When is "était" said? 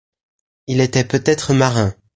0.81-1.03